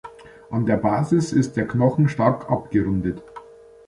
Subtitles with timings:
[0.49, 3.21] An der Basis ist der Knochen stark abgerundet.